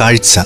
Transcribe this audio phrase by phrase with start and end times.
[0.00, 0.40] കാഴ്ച.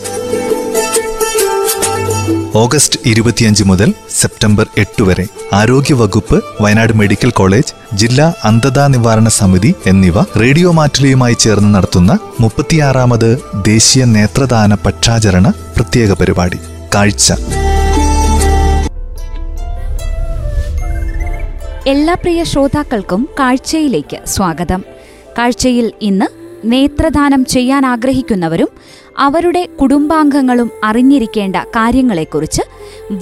[2.54, 10.20] ഓഗസ്റ്റ് ഇരുപത്തിയഞ്ച് മുതൽ സെപ്റ്റംബർ എട്ട് വരെ ആരോഗ്യവകുപ്പ് വയനാട് മെഡിക്കൽ കോളേജ് ജില്ലാ അന്ധതാ നിവാരണ സമിതി എന്നിവ
[10.20, 16.58] റേഡിയോ മാറ്റിലിയുമായി ചേർന്ന് നടത്തുന്ന മുപ്പത്തിയാറാമത് ദേശീയ നേത്രദാന പക്ഷാചരണ പ്രത്യേക പരിപാടി.
[16.94, 17.32] കാഴ്ച.
[21.86, 24.84] എല്ലാ പ്രിയ ശ്രോതാക്കൾക്കും കാഴ്ചയിലേക്ക് സ്വാഗതം.
[25.38, 28.68] കാഴ്ചയിൽ ഇന്ന് നേത്രദാനം ചെയ്യാൻ ആഗ്രഹിക്കുന്നവരും
[29.18, 32.62] അവരുടെ കുടുംബാംഗങ്ങളും അറിഞ്ഞിരിക്കേണ്ട കാര്യങ്ങളെക്കുറിച്ച്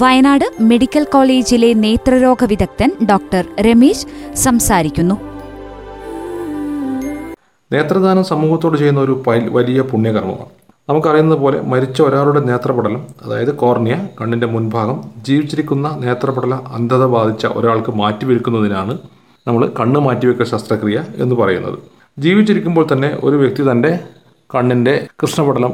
[0.03, 5.15] വയനാട് മെഡിക്കൽ കോളേജിലെ നേത്രരോഗ വിദഗ്ധൻ ഡോക്ടർ രമേശ് സംസാരിക്കുന്നു.
[7.73, 10.51] നേത്രദാനം സമൂഹത്തോട് ചെയ്യുന്ന ഒരു വലിയ പുണ്യകർമ്മമാണ്.
[10.88, 18.99] നമുക്കറിയുന്നത് പോലെ മരിച്ച ഒരാളുടെ നേത്രപടലം അതായത് കോർണിയ കണ്ണിന്റെ മുൻഭാഗം ജീവിച്ചിരിക്കുന്ന നേത്രപടല അന്ധത ബാധിച്ച ഒരാൾക്ക് മാറ്റിവെക്കുന്നതിനാണ്
[19.47, 22.00] നമ്മൾ കണ്ണ് മാറ്റിവെക്കൽ ശസ്ത്രക്രിയ എന്ന് പറയുന്നത്.
[22.19, 23.91] ജീവിച്ചിരിക്കുമ്പോൾ തന്നെ ഒരു വ്യക്തി തന്റെ
[24.51, 25.73] കണ്ണിന്റെ കൃഷ്ണപടലം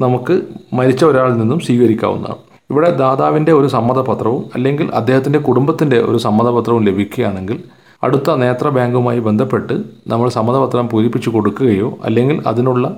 [0.00, 0.34] നമുക്ക്
[0.72, 2.38] മരിച്ച ഒരാളിൽ നിന്നും സ്വീകരിക്കാവുന്നതാണ്.
[2.70, 7.58] ഇവിടെ ദാതാവിന്റെ ഒരു സമ്മതപത്രവും അല്ലെങ്കിൽ അദ്ദേഹത്തിന്റെ കുടുംബത്തിന്റെ ഒരു സമ്മതപത്രവും ലഭിക്കുകയാണെങ്കിൽ
[8.02, 9.74] അടുത്ത നേത്ര ബാങ്കുമായി ബന്ധപ്പെട്ട്
[10.08, 12.96] നമ്മൾ സമ്മതപത്രം പൂരിപ്പിച്ചു കൊടുക്കുകയോ അല്ലെങ്കിൽ അതിനുള്ള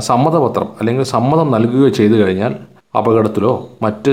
[0.00, 2.52] സമ്മതപത്രം അല്ലെങ്കിൽ സമ്മതം നൽകുകയോ ചെയ്തു കഴിഞ്ഞാൽ
[2.98, 4.12] അപകടത്തിലോ മറ്റ്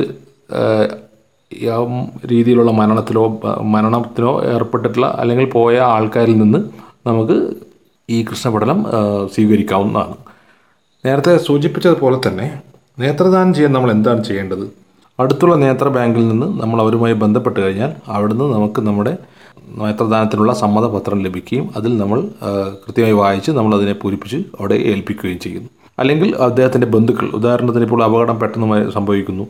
[2.26, 6.60] രീതിയിലുള്ള മരണത്തിലോ മരണത്തിനോ ഏർപ്പെട്ടിട്ടുള്ള അല്ലെങ്കിൽ പോയ ആൾക്കാരിൽ നിന്ന്
[7.08, 7.38] നമുക്ക്
[8.16, 8.80] ഈ കൃഷ്ണപടലം
[9.34, 10.16] സ്വീകരിക്കാവുന്നതാണ്.
[11.06, 12.48] നേരത്തെ സൂചിപ്പിച്ചതുപോലെ തന്നെ
[13.00, 14.66] നേത്രദാനം ചെയ്യാൻ നമ്മൾ എന്താണ് ചെയ്യേണ്ടത്?
[15.20, 19.14] അടുത്തുള്ള നേത്ര ബാങ്കിൽ നിന്ന് നമ്മൾ അവരുമായി ബന്ധപ്പെട്ട് കഴിഞ്ഞാൽ അവിടുന്ന് നമുക്ക് നമ്മുടെ
[19.82, 22.20] നേത്രദാനത്തിനുള്ള സമ്മതപത്രം ലഭിക്കുകയും അതിൽ നമ്മൾ
[22.84, 25.70] കൃത്യമായി വായിച്ച് നമ്മൾ അതിനെ പൂരിപ്പിച്ച് അവിടെ ഏൽപ്പിക്കുകയും ചെയ്യുന്നു.
[26.00, 29.46] അല്ലെങ്കിൽ അദ്ദേഹത്തിന്റെ ബന്ധുക്കൾ ഉദാഹരണത്തിന് ഇപ്പോൾ അപകടം പെട്ടെന്ന് സംഭവിക്കുന്നു.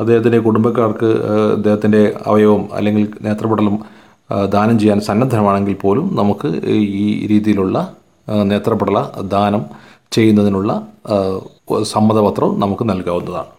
[0.00, 1.08] അദ്ദേഹത്തിന്റെ കുടുംബക്കാർക്ക്
[1.56, 3.76] അദ്ദേഹത്തിന്റെ അവയവം അല്ലെങ്കിൽ നേത്രപടലം
[4.54, 6.48] ദാനം ചെയ്യാൻ സന്നദ്ധമാണെങ്കിൽ പോലും നമുക്ക്
[7.04, 7.76] ഈ രീതിയിലുള്ള
[8.28, 9.64] നേത്രപടല ദാനം
[10.12, 10.70] ചെയ്യുന്നതിനുള്ള
[11.82, 13.50] സമ്മതപത്രം നമുക്ക് നൽകാവുന്നതാണ്.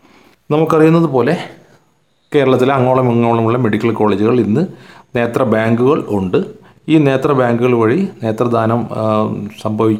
[0.52, 1.38] നമുക്കറിയുന്നത് പോലെ
[2.36, 4.68] കേരളത്തിലെ അങ്ങോളം ഇങ്ങോളമുള്ള മെഡിക്കൽ കോളേജുകൾ ഇന്ന്
[5.16, 6.40] നേത്ര ബാങ്കുകൾ ഉണ്ട്.
[6.90, 8.88] ഈ നേത്ര ബാങ്കുകൾ വഴി നേത്രദാനം
[9.62, 9.98] സംഭവി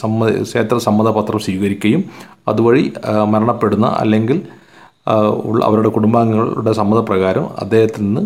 [0.00, 2.04] സമ്മ നേത്ര സമ്മതപത്രം സ്വീകരിക്കുകയും
[2.48, 2.92] അതുവഴി
[3.26, 4.42] മരണപ്പെടുന്ന അല്ലെങ്കിൽ
[5.44, 8.22] ഉള്ള അവരുടെ കുടുംബാംഗങ്ങളുടെ സമ്മതപ്രകാരം അദ്ദേഹത്തിൽ നിന്ന്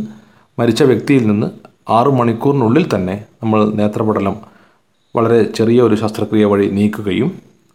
[0.59, 1.49] മരിച്ച വ്യക്തിയിൽ നിന്ന്
[1.89, 4.37] ആറു മണിക്കൂറിനുള്ളിൽ തന്നെ നമ്മൾ നേത്രപടലം
[5.19, 7.29] വളരെ ചെറിയ ഒരു ശസ്ത്രക്രിയ വഴി നീക്കുകയും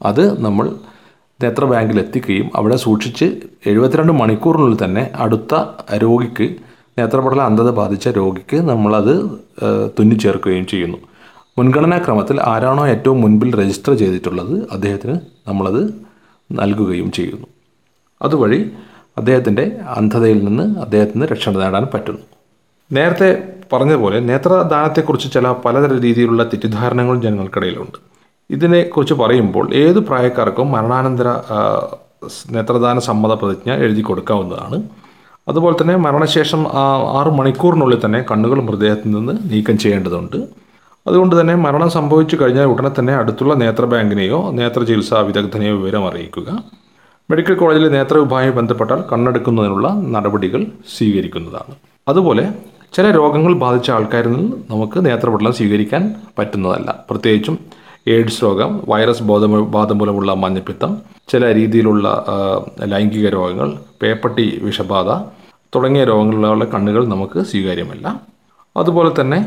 [0.09, 0.65] അത് നമ്മൾ
[1.39, 3.27] നേത്ര ബാങ്കിൽ എത്തിക്കുകയും അവിടെ സൂക്ഷിച്ച്
[3.69, 5.53] എഴുപത്തിരണ്ട് മണിക്കൂറിനുള്ളിൽ തന്നെ അടുത്ത
[6.03, 6.47] രോഗിക്ക്
[6.99, 9.13] നേത്രപടല അന്ധത ബാധിച്ച രോഗിക്ക് നമ്മളത്
[9.99, 10.99] തുന്നിച്ചേർക്കുകയും ചെയ്യുന്നു.
[11.57, 15.15] മുൻഗണനാ ക്രമത്തിൽ ആരാണോ ഏറ്റവും മുൻപിൽ രജിസ്റ്റർ ചെയ്തിട്ടുള്ളത് അദ്ദേഹത്തിന്
[15.47, 15.81] നമ്മളത്
[16.51, 17.47] നൽകുകയും ചെയ്യുന്നു.
[18.21, 18.59] അതുവഴി
[19.17, 19.65] അദ്ദേഹത്തിന്റെ
[19.97, 22.23] അന്ധതയിൽ നിന്ന് അദ്ദേഹത്തിന് രക്ഷ നേടാൻ പറ്റുന്നു.
[22.91, 23.29] നേരത്തെ
[23.73, 27.97] പറഞ്ഞതുപോലെ നേത്രദാനത്തെക്കുറിച്ച് ചില പലതര രീതിയിലുള്ള തെറ്റിദ്ധാരണകളും ജനങ്ങൾക്കിടയിലുണ്ട്.
[28.49, 31.29] ഇതിനെക്കുറിച്ച് പറയുമ്പോൾ ഏത് പ്രായക്കാർക്കും മരണാനന്തര
[32.55, 34.77] നേത്രദാന സമ്മത പ്രതിജ്ഞ എഴുതി കൊടുക്കാവുന്നതാണ്.
[35.49, 36.61] അതുപോലെ തന്നെ മരണശേഷം
[37.19, 40.37] ആറ് മണിക്കൂറിനുള്ളിൽ തന്നെ കണ്ണുകൾ മൃതദേഹത്തിൽ നിന്ന് നീക്കം ചെയ്യേണ്ടതുണ്ട്.
[41.07, 46.49] അതുകൊണ്ട് തന്നെ മരണം സംഭവിച്ചു കഴിഞ്ഞാൽ ഉടനെ തന്നെ അടുത്തുള്ള നേത്ര ബാങ്കിനെയോ നേത്ര ചികിത്സാ വിദഗ്ധനെയോ വിവരം അറിയിക്കുക.
[47.29, 50.61] മെഡിക്കൽ കോളേജിലെ നേത്ര വിഭാഗവുമായി ബന്ധപ്പെട്ടാൽ കണ്ണെടുക്കുന്നതിനുള്ള നടപടികൾ
[50.95, 51.75] സ്വീകരിക്കുന്നതാണ്.
[52.07, 52.45] അതുപോലെ
[52.95, 56.03] ചില രോഗങ്ങൾ ബാധിച്ച ആൾക്കാരിൽ നിന്ന് നമുക്ക് നേത്രപടലം സ്വീകരിക്കാൻ
[56.39, 56.89] പറ്റുന്നതല്ല.
[57.09, 57.55] പ്രത്യേകിച്ചും
[58.07, 59.45] എയ്ഡ്സ് രോഗം വൈറസ് ബോധ
[59.75, 60.91] ബാധ മൂലമുള്ള മഞ്ഞപ്പിത്തം
[61.31, 62.07] ചില രീതിയിലുള്ള
[62.93, 63.69] ലൈംഗിക രോഗങ്ങൾ
[64.01, 65.09] പേപ്പട്ടി വിഷബാധ
[65.75, 68.05] തുടങ്ങിയ രോഗങ്ങളിലുള്ള കണ്ണുകൾ നമുക്ക് സ്വീകാര്യമല്ല.
[68.77, 69.39] അതുപോലെ തന്നെ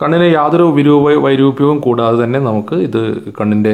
[0.00, 3.00] കണ്ണിന് യാതൊരു വിരൂപ വൈരൂപ്യവും കൂടാതെ തന്നെ നമുക്ക് ഇത്
[3.40, 3.72] കണ്ണിന്റെ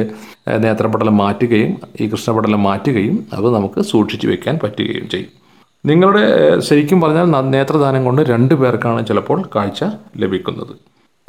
[0.65, 5.31] നേത്രപടലം മാറ്റുകയും ഈ കൃഷ്ണപടലം മാറ്റുകയും അത് നമുക്ക് സൂക്ഷിച്ചു വെക്കാൻ പറ്റുകയും ചെയ്യും.
[5.89, 6.23] നിങ്ങളുടെ
[6.67, 9.81] ശരിക്കും പറഞ്ഞാൽ നേത്രദാനം കൊണ്ട് രണ്ട് പേർക്കാണ് ചിലപ്പോൾ കാഴ്ച
[10.17, 10.73] ലഭിക്കുന്നത്.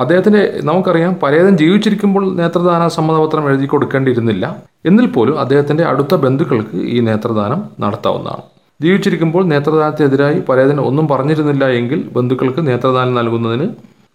[0.00, 4.44] അദ്ദേഹത്തിന്റെ നമുക്കറിയാം പലതും ജീവിച്ചിരിക്കുമ്പോൾ നേത്രദാന സമ്മതപത്രം എഴുതി കൊടുക്കേണ്ടിയിരുന്നില്ല.
[4.86, 8.44] എന്നിൽ പോലും അദ്ദേഹത്തിന്റെ അടുത്ത ബന്ധുക്കൾക്ക് ഈ നേത്രദാനം നടത്താവുന്നതാണ്.
[8.82, 13.66] ജീവിച്ചിരിക്കുമ്പോൾ നേത്രദാനത്തിനെതിരായി പലതിന് ഒന്നും പറഞ്ഞിരുന്നില്ല എങ്കിൽ ബന്ധുക്കൾക്ക് നേത്രദാനം നൽകുന്നതിന്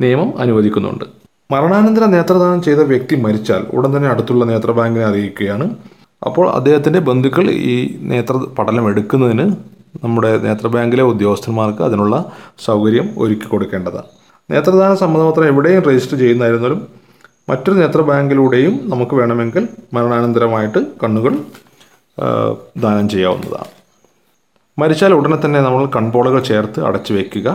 [0.03, 1.05] നിയമം അനുവദിക്കുന്നുണ്ട്.
[1.51, 5.65] മരണാനന്തര നേത്രദാനം ചെയ്ത വ്യക്തി മരിച്ചാൽ ഉടൻ തന്നെ അടുത്തുള്ള നേത്രബാങ്കിനെ അറിയിക്കുകയാണ്.
[6.25, 7.75] അപ്പോൾ അദ്ദേഹത്തിന്റെ ബന്ധുക്കൾ ഈ
[8.11, 9.45] നേത്ര പഠനം എടുക്കുന്നതിന്
[10.03, 12.15] നമ്മുടെ നേത്ര നേത്രബാങ്കിലെ ഉദ്യോഗസ്ഥന്മാർക്ക് അതിനുള്ള
[12.65, 14.09] സൗകര്യം ഒരുക്കി കൊടുക്കേണ്ടതാണ്.
[14.51, 16.87] നേത്രദാന സമ്മതപത്രം എവിടെയും രജിസ്റ്റർ ചെയ്യുന്നതായിരുന്നാലും
[17.49, 21.33] മറ്റൊരു നേത്ര ബാങ്കിലൂടെയും നമുക്ക് വേണമെങ്കിൽ മരണാനന്തരമായിട്ട് കണ്ണുകൾ
[22.83, 23.69] ദാനം ചെയ്യാവുന്നതാണ്.
[24.79, 27.47] മരിച്ചാൽ ഉടനെ തന്നെ നമ്മൾ കൺപോളകൾ ചേർത്ത് അടച്ചു വയ്ക്കുക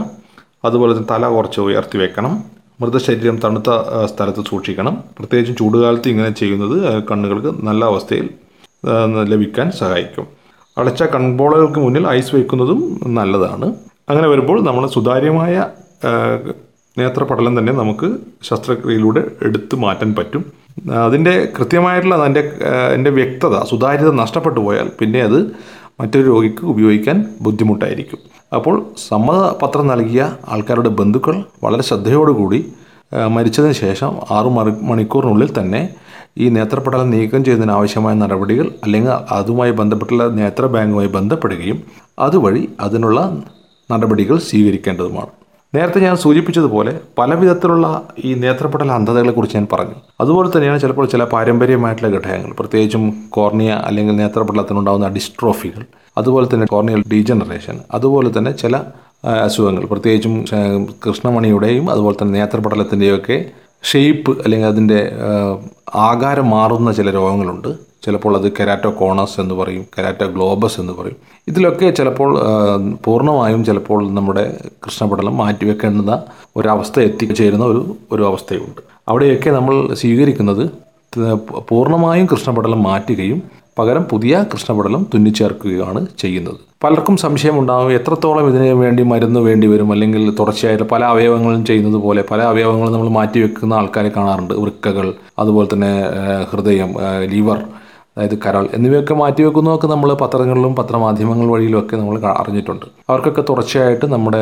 [0.65, 2.45] അതുപോലെ തന്നെ തല കുറച്ച് ഉയർത്തി വെക്കണം.
[2.81, 3.71] മൃതശരീരം തണുത്ത
[4.07, 5.05] സ്ഥലത്ത് സൂക്ഷിക്കണം.
[5.19, 8.29] പ്രത്യേകിച്ചും ചൂടുകാലത്ത് ഇങ്ങനെ ചെയ്യുന്നത് കണ്ണുകൾക്ക് നല്ല അവസ്ഥയിൽ
[9.33, 10.27] ലഭിക്കാൻ സഹായിക്കും.
[10.79, 12.81] അടച്ച കൺപോളകൾക്ക് മുന്നിൽ ഐസ് വയ്ക്കുന്നതും
[13.19, 13.67] നല്ലതാണ്.
[14.11, 15.55] അങ്ങനെ വരുമ്പോൾ നമ്മൾ സുതാര്യമായ
[16.09, 16.55] നേത്ര
[16.97, 18.09] നേത്രപടലം തന്നെ നമുക്ക്
[18.43, 20.43] ശസ്ത്രക്രിയയിലൂടെ എടുത്തു മാറ്റാൻ പറ്റും.
[21.07, 22.43] അതിന്റെ കൃത്യമായിട്ടുള്ള അതിന്റെ
[22.89, 25.39] അതിന്റെ വ്യക്തത സുതാര്യത നഷ്ടപ്പെട്ടു പോയാൽ പിന്നെ അത്
[26.01, 28.19] മറ്റൊരു രോഗിക്ക് ഉപയോഗിക്കാൻ ബുദ്ധിമുട്ടായിരിക്കും.
[28.57, 28.77] അപ്പോൾ
[29.09, 32.61] സമ്മതപത്രം നൽകിയ ആൾക്കാരുടെ ബന്ധുക്കൾ വളരെ ശ്രദ്ധയോടുകൂടി
[33.37, 34.49] മരിച്ചതിന് ശേഷം ആറു
[34.91, 35.83] മണിക്കൂറിനുള്ളിൽ തന്നെ
[36.37, 41.79] ഈ നേത്രപടലം നീക്കം ചെയ്യുന്നതിന് ആവശ്യമായ നടപടികൾ അല്ലെങ്കിൽ അതുമായി ബന്ധപ്പെട്ടുള്ള നേത്ര ബാങ്കുമായി ബന്ധപ്പെടുകയും
[42.19, 43.21] അതുവഴി അതിനുള്ള
[43.91, 45.33] നടപടികൾ സ്വീകരിക്കേണ്ടതുമാണ്.
[45.75, 47.87] നേരത്തെ ഞാൻ സൂചിപ്പിച്ചതുപോലെ പല വിധത്തിലുള്ള
[48.25, 49.97] ഈ നേത്രപടല അന്ധതകളെക്കുറിച്ച് ഞാൻ പറഞ്ഞു.
[50.21, 55.83] അതുപോലെ തന്നെയാണ് ചിലപ്പോൾ ചില പാരമ്പര്യമായിട്ടുള്ള ഘടകങ്ങൾ പ്രത്യേകിച്ചും കോർണിയ അല്ലെങ്കിൽ നേത്രപടലത്തിനുണ്ടാകുന്ന ഡിസ്ട്രോഫികൾ
[56.19, 58.77] അതുപോലെ തന്നെ കോർണിയൽ ഡീജനറേഷൻ അതുപോലെ തന്നെ ചില
[59.45, 60.35] അസുഖങ്ങൾ പ്രത്യേകിച്ചും
[61.07, 63.39] കൃഷ്ണമണിയുടെയും അതുപോലെ തന്നെ നേത്രപടലത്തിന്റെയൊക്കെ
[63.83, 65.13] ഷേപ്പ് അല്ലെങ്കിൽ അതിന്റെ
[65.95, 67.89] ആകാരം മാറുന്ന ചില രോഗങ്ങളുണ്ട്.
[68.05, 71.17] ചിലപ്പോൾ അത് കെരാറ്റോ കോണസ് എന്ന് പറയും കെരാറ്റോ ഗ്ലോബസ് എന്ന് പറയും.
[71.49, 72.39] ഇതിലൊക്കെ ചിലപ്പോൾ
[73.05, 76.23] പൂർണമായും ചിലപ്പോൾ നമ്മുടെ കൃഷ്ണപടലം മാറ്റിവെക്കേണ്ടുന്ന
[76.57, 78.81] ഒരവസ്ഥ എത്തിച്ചേരുന്ന ഒരു ഒരു അവസ്ഥയുണ്ട്.
[79.09, 80.71] അവിടെയൊക്കെ നമ്മൾ സ്വീകരിക്കുന്നത്
[81.69, 83.43] പൂർണമായും കൃഷ്ണപടലം മാറ്റുകയും
[83.79, 86.59] പകരം പുതിയ കൃഷ്ണപടലം തുന്നിച്ചേർക്കുകയാണ് ചെയ്യുന്നത്.
[86.85, 92.41] പലർക്കും സംശയമുണ്ടാകും എത്രത്തോളം ഇതിന് വേണ്ടി മരുന്ന് വേണ്ടി വരും അല്ലെങ്കിൽ തുടർച്ചയായിട്ട് പല അവയവങ്ങളും ചെയ്യുന്നത് പോലെ പല
[92.43, 94.55] അവയവങ്ങളും നമ്മൾ മാറ്റിവെക്കുന്ന ആൾക്കാരെ കാണാറുണ്ട്.
[94.55, 95.09] വൃക്കകൾ
[95.39, 95.93] അതുപോലെ തന്നെ
[96.53, 96.93] ഹൃദയം
[97.35, 97.61] ലിവർ
[98.19, 102.87] അതായത് കരൾ എന്നിവയൊക്കെ മാറ്റിവെക്കുന്നതൊക്കെ നമ്മൾ പത്രങ്ങളിലും പത്രമാധ്യമങ്ങൾ വഴിയിലുമൊക്കെ നമ്മൾ അറിഞ്ഞിട്ടുണ്ട്.
[103.11, 104.41] അവർക്കൊക്കെ തുടർച്ചയായിട്ട് നമ്മുടെ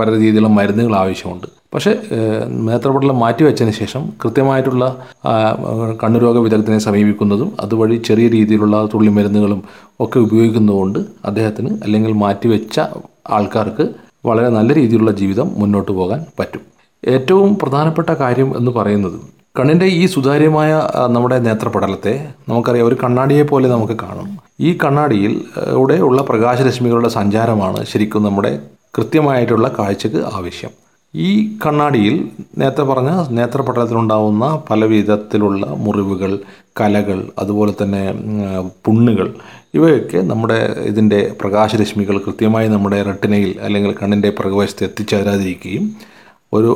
[0.00, 1.46] പല രീതിയിലുള്ള മരുന്നുകൾ ആവശ്യമുണ്ട്.
[1.74, 4.84] പക്ഷേ ഏഹ്, നേത്രപടലം മാറ്റിവെച്ചതിന് ശേഷം കൃത്യമായിട്ടുള്ള
[6.02, 9.60] കണ്ണുരോഗ വിദഗ്ധനെ സമീപിക്കുന്നതും അതുവഴി ചെറിയ രീതിയിലുള്ള തുള്ളി മരുന്നുകളും
[10.00, 12.76] ഒക്കെ ഉപയോഗിക്കുന്നതുകൊണ്ട് അദ്ദേഹത്തിന് അല്ലെങ്കിൽ മാറ്റിവെച്ച
[13.30, 13.86] ആൾക്കാർക്ക്
[14.26, 16.62] വളരെ നല്ല രീതിയിലുള്ള ജീവിതം മുന്നോട്ട് പോകാൻ പറ്റും.
[17.02, 19.18] ഏറ്റവും പ്രധാനപ്പെട്ട കാര്യം എന്ന് പറയുന്നത്
[19.56, 20.70] കണ്ണിന്റെ ഈ സുതാര്യമായ
[21.08, 22.12] നമ്മുടെ നേത്രപടലത്തെ
[22.48, 24.28] നമുക്കറിയാം ഒരു കണ്ണാടിയെ പോലെ നമുക്ക് കാണും.
[24.60, 25.32] ഈ കണ്ണാടിയിൽ
[25.72, 28.50] ഇവിടെ ഉള്ള പ്രകാശരശ്മികളുടെ സഞ്ചാരമാണ് ശരിക്കും നമ്മുടെ
[28.96, 30.72] കൃത്യമായിട്ടുള്ള കാഴ്ചക്ക് ആവശ്യം.
[31.14, 32.14] ഈ കണ്ണാടിയിൽ
[32.58, 36.32] നേരത്തെ പറഞ്ഞ നേത്രപടലത്തിലുണ്ടാവുന്ന പല വിധത്തിലുള്ള മുറിവുകൾ
[36.80, 38.02] കലകൾ അതുപോലെ തന്നെ
[38.84, 39.28] പുണ്ണുകൾ
[39.74, 40.58] ഇവയൊക്കെ നമ്മുടെ
[40.90, 45.86] ഇതിന്റെ പ്രകാശരശ്മികൾ കൃത്യമായി നമ്മുടെ റെട്ടിനയിൽ അല്ലെങ്കിൽ കണ്ണിന്റെ പ്രകവശത്ത് എത്തിച്ചേരാതിരിക്കുകയും
[46.52, 46.72] ഒരു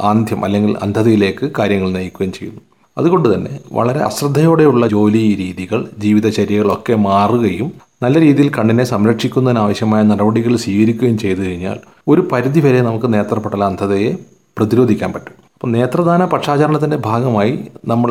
[0.00, 2.60] ആന്ധ്യം അല്ലെങ്കിൽ അന്ധതയിലേക്ക് കാര്യങ്ങൾ നയിക്കുകയും ചെയ്യുന്നു.
[2.98, 7.72] അതുകൊണ്ട് തന്നെ വളരെ അശ്രദ്ധയോടെയുള്ള ജോലി രീതികൾ ജീവിതചര്യകളൊക്കെ മാറുകയും
[8.02, 11.78] നല്ല രീതിയിൽ കണ്ണിനെ സംരക്ഷിക്കുന്നതിനാവശ്യമായ നടപടികൾ സ്വീകരിക്കുകയും ചെയ്തു കഴിഞ്ഞാൽ
[12.08, 14.10] ഒരു പരിധിവരെ നമുക്ക് നേത്രപടല അന്ധതയെ
[14.58, 15.34] പ്രതിരോധിക്കാൻ പറ്റും.
[15.54, 17.52] അപ്പോൾ നേത്രദാന പക്ഷാചരണത്തിന്റെ ഭാഗമായി
[17.84, 18.10] നമ്മൾ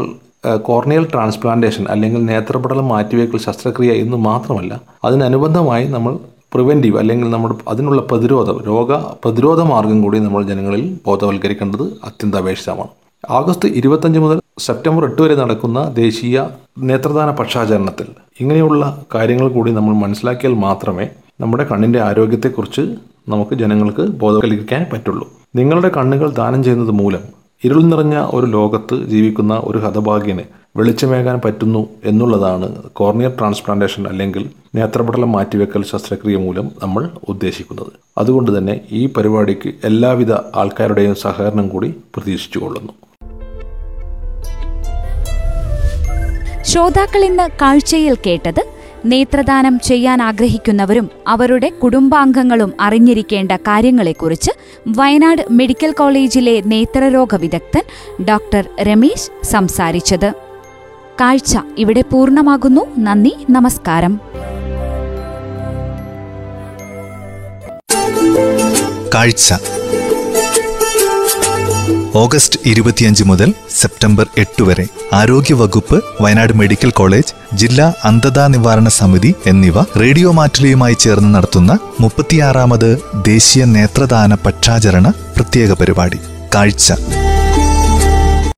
[0.58, 6.20] കോർണിയൽ ട്രാൻസ്പ്ലാന്റേഷൻ അല്ലെങ്കിൽ നേത്രപടലം മാറ്റിവെക്കൽ ശസ്ത്രക്രിയ എന്ന് മാത്രമല്ല അതിനനുബന്ധമായി നമ്മൾ
[6.56, 8.90] പ്രിവെന്റീവ് അല്ലെങ്കിൽ നമ്മുടെ അതിനുള്ള പ്രതിരോധം രോഗ
[9.24, 12.92] പ്രതിരോധ മാർഗം കൂടി നമ്മൾ ജനങ്ങളിൽ ബോധവൽക്കരിക്കേണ്ടത് അത്യന്താപേക്ഷിതമാണ്.
[13.24, 16.36] ആഗസ്റ്റ് ഇരുപത്തഞ്ച് മുതൽ സെപ്റ്റംബർ എട്ട് വരെ നടക്കുന്ന ദേശീയ
[16.90, 18.08] നേത്രദാന പക്ഷാചരണത്തിൽ
[18.42, 18.84] ഇങ്ങനെയുള്ള
[19.16, 21.06] കാര്യങ്ങൾ കൂടി നമ്മൾ മനസ്സിലാക്കിയാൽ മാത്രമേ
[21.44, 22.84] നമ്മുടെ കണ്ണിന്റെ ആരോഗ്യത്തെക്കുറിച്ച്
[23.34, 25.26] നമുക്ക് ജനങ്ങൾക്ക് ബോധവൽക്കരിക്കാൻ പറ്റുള്ളൂ.
[25.60, 27.24] നിങ്ങളുടെ കണ്ണുകൾ ദാനം ചെയ്യുന്നത് മൂലം
[27.64, 30.44] ഇരുൾ നിറഞ്ഞ ഒരു ലോകത്ത് ജീവിക്കുന്ന ഒരു ഹതഭാഗ്യന്
[30.78, 37.92] വെളിച്ചമേകാൻ പറ്റുന്നു എന്നുള്ളതാണ് കോർണിയർ ട്രാൻസ്പ്ലാന്റേഷൻ അല്ലെങ്കിൽ നേത്രപടലം മാറ്റിവെക്കൽ ശസ്ത്രക്രിയ മൂലം നമ്മൾ ഉദ്ദേശിക്കുന്നത്.
[38.18, 42.94] അതുകൊണ്ട് തന്നെ ഈ പരിപാടിക്ക് എല്ലാവിധ ആൾക്കാരുടെയും സഹകരണം കൂടി പ്രതീക്ഷിച്ചുകൊള്ളുന്നു
[46.64, 48.75] ശ്രോതാക്കൾ ഇന്ന് കാഴ്ചയിൽ കേട്ടത്
[49.06, 54.52] നേത്രദാനം ചെയ്യാൻ ആഗ്രഹിക്കുന്നവരും അവരുടെ കുടുംബാംഗങ്ങളും അറിഞ്ഞിരിക്കേണ്ട കാര്യങ്ങളെക്കുറിച്ച്
[54.88, 57.84] വയനാട് മെഡിക്കൽ കോളേജിലെ നേത്രരോഗ വിദഗ്ധൻ
[58.26, 60.34] ഡോക്ടർ രമേശ് സംസാരിച്ചത്.
[61.22, 62.82] കാഴ്ച ഇവിടെ പൂർണമാകുന്നു.
[63.00, 64.20] നന്ദി നമസ്കാരം.
[69.16, 69.54] കാഴ്ച.
[72.16, 79.80] ഓഗസ്റ്റ് ഇരുപത്തിയഞ്ച് മുതൽ സെപ്റ്റംബർ എട്ട് വരെ ആരോഗ്യവകുപ്പ് വയനാട് മെഡിക്കൽ കോളേജ് ജില്ലാ അന്ധതാ നിവാരണ സമിതി എന്നിവ
[80.00, 82.90] റേഡിയോ മാറ്റിലിയുമായി ചേർന്ന് നടത്തുന്ന മുപ്പത്തിയാറാമത്
[83.26, 85.08] ദേശീയ നേത്രദാന പക്ഷാചരണ
[85.38, 86.20] പ്രത്യേക പരിപാടി.
[86.56, 86.88] കാഴ്ച.